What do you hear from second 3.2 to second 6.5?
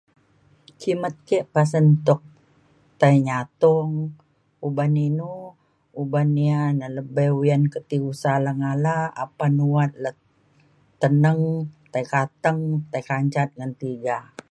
nyatong uban inu uban